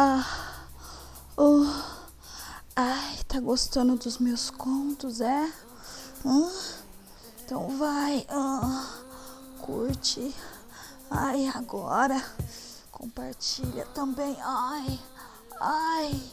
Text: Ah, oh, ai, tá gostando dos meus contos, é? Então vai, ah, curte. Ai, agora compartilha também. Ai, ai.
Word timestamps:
Ah, 0.00 0.24
oh, 1.36 1.66
ai, 2.76 3.18
tá 3.26 3.40
gostando 3.40 3.96
dos 3.96 4.18
meus 4.18 4.48
contos, 4.48 5.20
é? 5.20 5.52
Então 7.44 7.76
vai, 7.76 8.24
ah, 8.30 8.94
curte. 9.60 10.32
Ai, 11.10 11.48
agora 11.48 12.24
compartilha 12.92 13.86
também. 13.86 14.36
Ai, 14.40 15.00
ai. 15.60 16.27